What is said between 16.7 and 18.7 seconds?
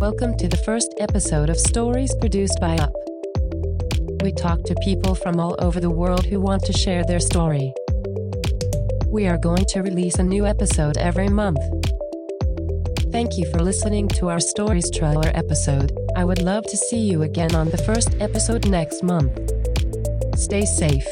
see you again on the first episode